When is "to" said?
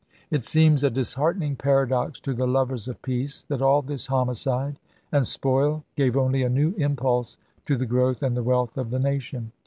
2.21-2.33, 7.67-7.77